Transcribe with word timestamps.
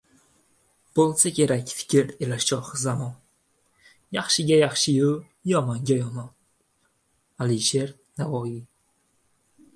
Bo‘lsa 0.99 1.31
kerak 1.39 1.73
fikr 1.81 2.09
ila 2.27 2.39
shohi 2.45 2.79
zamon, 2.83 3.11
Yaxshiga 4.19 4.59
yaxshiyu, 4.63 5.13
yomonga 5.53 6.01
yomon. 6.01 6.33
Alisher 7.47 7.95
Navoiy 8.17 8.59